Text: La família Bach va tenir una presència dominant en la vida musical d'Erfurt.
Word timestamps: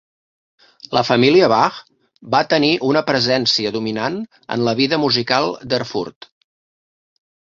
La 0.97 1.01
família 1.07 1.49
Bach 1.51 1.75
va 2.35 2.39
tenir 2.53 2.71
una 2.87 3.03
presència 3.11 3.73
dominant 3.77 4.17
en 4.57 4.65
la 4.69 4.75
vida 4.81 5.01
musical 5.05 5.51
d'Erfurt. 5.75 6.29